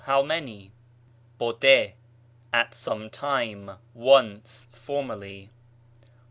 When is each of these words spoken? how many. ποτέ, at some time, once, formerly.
how 0.05 0.23
many. 0.23 0.71
ποτέ, 1.39 1.93
at 2.51 2.73
some 2.73 3.07
time, 3.07 3.69
once, 3.93 4.67
formerly. 4.71 5.51